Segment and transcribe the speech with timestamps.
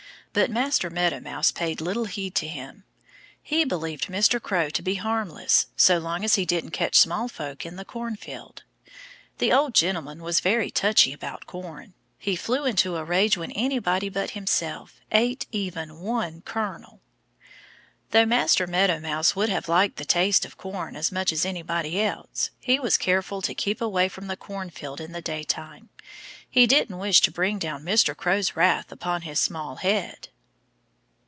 [0.33, 2.85] But Master Meadow Mouse paid little heed to him.
[3.43, 4.41] He believed Mr.
[4.41, 8.63] Crow to be harmless, so long as he didn't catch small folk in the cornfield.
[9.39, 11.95] The old gentleman was very touchy about corn.
[12.17, 17.01] He flew into a rage when anybody but himself ate even one kernel.
[18.11, 22.01] Though Master Meadow Mouse would have liked a taste of corn as much as anybody
[22.01, 25.89] else, he was careful to keep away from the cornfield in the daytime.
[26.49, 28.13] He didn't wish to bring down Mr.
[28.17, 30.27] Crow's wrath upon his small head.